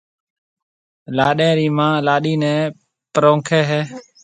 [1.17, 2.53] لاڏَي رِي مان لاڏِي نيَ
[3.13, 3.81] پرونکيَ ھيََََ